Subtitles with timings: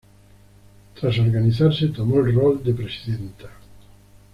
[0.99, 3.51] Tras organizarse, tomó el rol de presidenta.